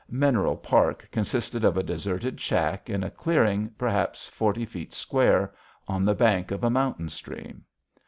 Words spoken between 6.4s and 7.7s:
of a mountain stream.